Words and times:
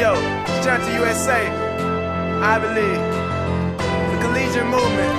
yo, 0.00 0.14
strength 0.62 0.86
to 0.86 0.92
USA. 0.94 1.44
I 2.40 2.58
believe. 2.58 3.00
The 4.10 4.16
collegiate 4.24 4.64
movement. 4.64 5.12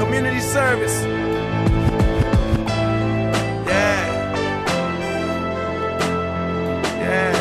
Community 0.00 0.40
service. 0.40 1.04
Yeah. 3.70 4.00
Yeah. 6.98 7.34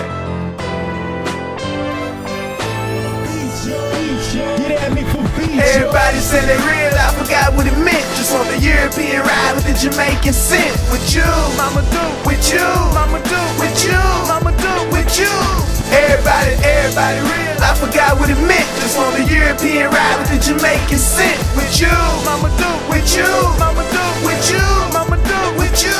Get 4.57 4.83
at 4.83 4.93
me 4.93 5.01
for 5.09 5.23
beats. 5.35 5.75
Everybody 5.75 6.19
said 6.19 6.45
they 6.45 6.57
real, 6.61 6.93
I 6.93 7.09
forgot 7.17 7.55
what 7.55 7.65
it 7.65 7.77
meant. 7.79 8.05
Just 8.17 8.33
want 8.33 8.47
the 8.49 8.59
European 8.59 9.21
ride 9.21 9.53
with 9.55 9.65
the 9.65 9.73
Jamaican 9.73 10.33
scent. 10.33 10.77
With 10.91 11.15
you, 11.15 11.25
mama 11.57 11.81
do. 11.89 12.05
With 12.29 12.53
you, 12.53 12.92
Everybody, 16.23 16.55
everybody 16.63 17.19
real, 17.19 17.59
I 17.59 17.75
forgot 17.75 18.15
what 18.15 18.31
it 18.31 18.39
meant. 18.47 18.63
Just 18.79 18.95
want 18.95 19.11
the 19.19 19.27
European 19.27 19.91
ride 19.91 20.15
with 20.23 20.31
the 20.31 20.39
Jamaican 20.39 20.95
scent. 20.95 21.35
With 21.51 21.67
you, 21.75 21.91
mama 22.23 22.47
do. 22.55 22.71
With 22.87 23.03
you, 23.11 23.27
mama 23.59 23.83
do. 23.91 23.99
With 24.23 24.39
you, 24.47 24.63
mama 24.95 25.19
do. 25.19 25.39
With 25.59 25.75
you. 25.83 25.99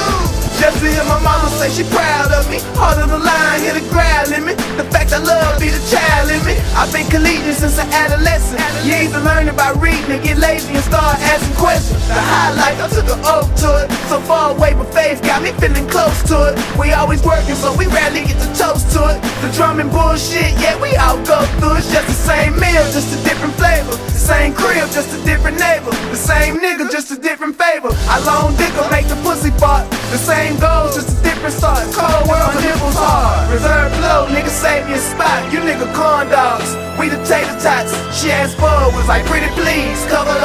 Just 0.63 0.79
to 0.79 0.87
hear 0.87 1.03
my 1.11 1.19
mama 1.19 1.51
say 1.59 1.67
she 1.75 1.83
proud 1.91 2.31
of 2.31 2.47
me. 2.47 2.63
Heart 2.79 3.03
of 3.03 3.11
the 3.11 3.19
line, 3.19 3.67
hear 3.67 3.75
the 3.75 3.83
growl 3.91 4.31
in 4.31 4.47
me. 4.47 4.55
The 4.79 4.87
fact 4.87 5.11
I 5.11 5.19
love 5.19 5.59
be 5.59 5.67
the 5.67 5.83
child 5.91 6.31
in 6.31 6.39
me. 6.47 6.55
I've 6.71 6.87
been 6.95 7.03
collegiate 7.11 7.59
since 7.59 7.75
an 7.75 7.91
adolescent. 7.91 8.63
You 8.87 8.95
either 9.03 9.19
learning 9.19 9.59
by 9.59 9.75
reading 9.75 10.07
and 10.07 10.23
get 10.23 10.39
lazy 10.39 10.71
and 10.71 10.87
start 10.87 11.19
asking 11.19 11.59
questions. 11.59 11.99
The 12.07 12.15
highlight, 12.15 12.79
I 12.79 12.87
took 12.87 13.11
an 13.11 13.19
oath 13.27 13.51
to 13.59 13.83
it. 13.83 13.92
So 14.09 14.19
far 14.19 14.51
away, 14.51 14.73
but 14.75 14.93
faith 14.93 15.23
got 15.23 15.41
me 15.41 15.51
feeling 15.57 15.87
close 15.89 16.21
to 16.29 16.51
it. 16.51 16.59
We 16.77 16.91
always 16.91 17.23
working, 17.23 17.55
so 17.55 17.73
we 17.75 17.87
rarely 17.87 18.27
get 18.27 18.37
to 18.37 18.49
toast 18.53 18.91
to 18.93 19.09
it. 19.09 19.17
The 19.41 19.49
drumming 19.55 19.89
bullshit, 19.89 20.53
yeah, 20.61 20.77
we 20.77 20.93
all 20.97 21.17
go 21.25 21.41
through. 21.57 21.81
It's 21.81 21.89
just 21.89 22.05
the 22.07 22.13
same 22.13 22.53
meal, 22.59 22.83
just 22.93 23.09
a 23.15 23.19
different 23.23 23.55
flavor. 23.55 23.95
The 23.95 24.21
same 24.21 24.53
crib, 24.53 24.85
just 24.91 25.17
a 25.17 25.19
different 25.25 25.57
neighbor. 25.57 25.89
The 26.11 26.19
same 26.19 26.59
nigga, 26.59 26.91
just 26.91 27.09
a 27.11 27.17
different 27.17 27.55
favor. 27.55 27.89
I 28.11 28.19
long 28.27 28.53
dicker 28.59 28.85
make 28.91 29.07
the 29.07 29.17
pussy 29.23 29.49
fart. 29.57 29.89
The 30.11 30.19
same 30.21 30.59
goals, 30.59 30.93
just 30.93 31.09
a 31.09 31.23
different 31.23 31.55
start. 31.55 31.81
Cold 31.95 32.27
world, 32.29 32.53
nipples 32.61 32.99
hard. 32.99 33.49
Reserve 33.49 33.89
blow, 33.97 34.27
nigga 34.29 34.51
save 34.51 34.85
me 34.85 34.93
a 34.93 35.01
spot. 35.01 35.41
You 35.49 35.59
nigga 35.63 35.89
corn 35.95 36.29
dogs, 36.29 36.75
we 36.99 37.09
the 37.09 37.17
tater 37.25 37.55
tots. 37.57 37.95
She 38.13 38.29
asked 38.29 38.59
for 38.59 38.69
was 38.93 39.07
like 39.07 39.25
pretty 39.25 39.49
please. 39.57 40.05
Cover 40.11 40.35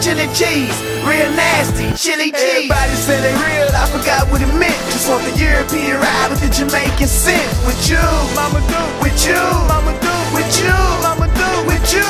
chili 0.00 0.26
cheese. 0.32 0.72
Real 1.04 1.30
nasty, 1.36 1.92
chili 1.92 2.32
cheese. 2.32 2.72
Everybody 2.72 2.94
said 2.96 3.20
they 3.20 3.36
real, 3.36 3.68
I 3.76 3.84
forgot 3.92 4.28
what 4.32 4.40
it 4.40 4.52
meant. 4.56 4.76
Just 4.90 5.08
want 5.08 5.22
the 5.28 5.36
European 5.36 6.00
ride 6.00 6.28
with 6.32 6.40
the 6.40 6.48
Jamaican 6.48 7.06
scent. 7.06 7.44
With 7.68 7.78
you, 7.88 8.00
mama 8.34 8.64
do. 8.64 8.80
With 9.04 9.20
you, 9.28 9.40
mama 9.68 9.92
do. 10.00 10.12
With 10.32 10.48
you, 10.56 10.72
mama 11.04 11.28
do. 11.36 11.48
With 11.68 11.84
you. 11.92 12.08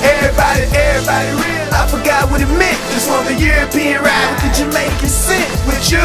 Everybody, 0.00 0.64
everybody 0.72 1.28
real. 1.40 1.68
I 1.76 1.84
forgot 1.88 2.30
what 2.32 2.40
it 2.40 2.50
meant. 2.56 2.80
Just 2.92 3.08
want 3.08 3.28
the 3.28 3.36
European 3.36 4.00
ride 4.00 4.28
with 4.32 4.42
the 4.48 4.52
Jamaican 4.64 5.08
scent. 5.08 5.48
With 5.68 5.80
you, 5.92 6.04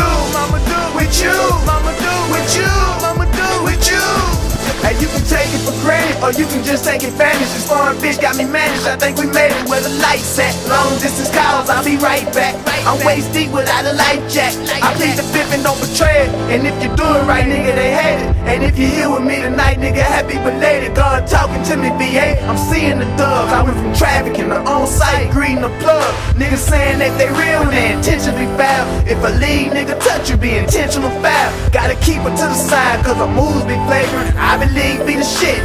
or 6.22 6.31
you 6.38 6.45
can 6.45 6.64
just 6.64 6.86
take 6.86 7.03
advantage. 7.03 7.50
This 7.52 7.67
foreign 7.67 7.97
bitch 7.97 8.22
got 8.22 8.38
me 8.38 8.45
managed. 8.45 8.86
I 8.86 8.95
think 8.95 9.17
we 9.17 9.25
made 9.25 9.50
it 9.50 9.69
where 9.69 9.81
the 9.81 9.89
lights 10.05 10.38
at. 10.38 10.53
Long 10.69 10.94
distance 11.02 11.33
calls, 11.33 11.69
I'll 11.69 11.83
be 11.83 11.97
right 11.97 12.25
back. 12.33 12.53
I'm 12.86 12.97
waist 13.05 13.33
deep 13.33 13.52
without 13.52 13.86
a 13.86 13.94
life 13.94 14.22
jack. 14.30 14.53
I 14.81 14.94
plead 14.95 15.17
the 15.17 15.25
fifth 15.33 15.53
and 15.53 15.63
don't 15.63 15.78
betray 15.81 16.25
it. 16.25 16.30
And 16.53 16.66
if 16.66 16.75
you 16.81 16.89
do 16.95 17.05
it 17.05 17.23
right, 17.25 17.45
nigga, 17.45 17.73
they 17.73 17.94
hate 17.94 18.22
it. 18.22 18.30
And 18.45 18.63
if 18.63 18.78
you're 18.78 18.89
here 18.89 19.09
with 19.09 19.23
me 19.23 19.41
tonight, 19.41 19.78
nigga, 19.78 20.02
happy 20.02 20.38
belated. 20.41 20.95
God 20.95 21.28
talking 21.28 21.61
to 21.69 21.78
me, 21.78 21.89
VA. 21.97 22.41
I'm 22.45 22.58
seeing 22.58 23.00
the 23.00 23.09
dubs. 23.17 23.53
I 23.53 23.63
went 23.63 23.78
from 23.78 23.94
trafficking 23.94 24.50
to 24.50 24.59
on 24.66 24.88
site, 24.88 25.31
greeting 25.31 25.61
the 25.61 25.73
plug. 25.81 26.13
Niggas 26.38 26.66
saying 26.69 27.00
that 27.00 27.13
they 27.18 27.29
real 27.29 27.62
and 27.66 27.74
they 27.74 27.94
intentionally 27.94 28.50
foul. 28.57 28.85
If 29.06 29.22
a 29.22 29.31
lead 29.38 29.74
nigga 29.78 29.97
touch 30.01 30.29
you, 30.29 30.38
be 30.38 30.57
intentional 30.57 31.09
foul. 31.22 31.50
Gotta 31.72 31.95
keep 32.01 32.22
it 32.25 32.34
to 32.41 32.45
the 32.50 32.57
side, 32.57 33.06
cause 33.06 33.18
the 33.18 33.28
moves 33.28 33.63
be 33.66 33.78
flavoring. 33.88 34.34
I 34.38 34.57
believe 34.57 34.91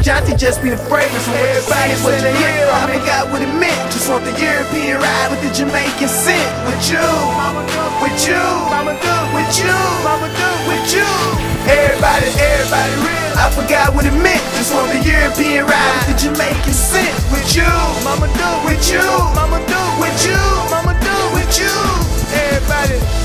Jaunty 0.06 0.38
just 0.38 0.62
be 0.62 0.70
the 0.70 0.78
fragrance. 0.78 1.26
When 1.26 1.34
everybody 1.34 1.98
what 2.06 2.14
you 2.22 2.30
hear, 2.38 2.62
I 2.70 2.86
forgot 2.94 3.26
what 3.26 3.42
it 3.42 3.50
meant. 3.58 3.74
Just 3.90 4.06
want 4.06 4.22
the 4.22 4.30
European 4.38 5.02
ride 5.02 5.34
with 5.34 5.42
the 5.42 5.50
Jamaican 5.50 6.06
scent. 6.06 6.46
With 6.62 6.78
you, 6.86 7.02
with 7.98 8.14
you, 8.22 8.38
with 9.34 9.50
you, 9.58 9.74
mama 10.06 10.30
do 10.30 10.50
with 10.70 10.86
you. 10.94 11.10
Everybody, 11.66 12.30
everybody 12.38 12.94
real. 13.02 13.34
I 13.34 13.50
forgot 13.50 13.98
what 13.98 14.06
it 14.06 14.14
meant. 14.22 14.38
Just 14.54 14.70
want 14.70 14.94
the 14.94 15.02
European 15.02 15.66
ride 15.66 15.90
with 15.98 16.14
the 16.14 16.30
Jamaican 16.30 16.70
scent. 16.70 17.10
With 17.34 17.50
you, 17.58 17.66
mama 18.06 18.30
do. 18.30 18.50
With 18.62 18.86
you, 18.86 19.02
mama 19.34 19.58
do. 19.66 19.82
With 19.98 20.22
you, 20.22 20.38
mama 20.70 20.94
do. 21.02 21.16
With 21.34 21.50
you. 21.58 21.74
Everybody. 22.30 23.16